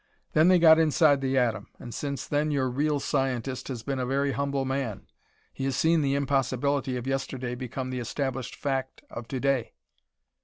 Then 0.33 0.47
they 0.47 0.57
got 0.57 0.79
inside 0.79 1.21
the 1.21 1.37
atom. 1.37 1.67
And 1.77 1.93
since 1.93 2.25
then 2.25 2.49
your 2.49 2.71
real 2.71 2.99
scientist 2.99 3.67
has 3.67 3.83
been 3.83 3.99
a 3.99 4.05
very 4.07 4.31
humble 4.31 4.65
man. 4.65 5.05
He 5.53 5.65
has 5.65 5.75
seen 5.75 6.01
the 6.01 6.15
impossibility 6.15 6.97
of 6.97 7.05
yesterday 7.05 7.53
become 7.53 7.91
the 7.91 7.99
established 7.99 8.55
fact 8.55 9.03
of 9.11 9.27
to 9.27 9.39
day." 9.39 9.73